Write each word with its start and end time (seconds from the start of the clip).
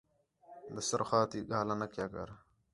دستر 0.75 1.01
خواں 1.07 1.25
تی 1.31 1.39
ڳاہلا 1.49 1.75
نہ 1.81 1.87
کرو 1.93 2.25